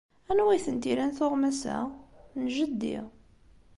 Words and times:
Anwa 0.29 0.51
ay 0.53 0.61
tent-ilan 0.65 1.11
tuɣmas-a? 1.17 1.77
N 2.41 2.43
jeddi. 2.55 2.97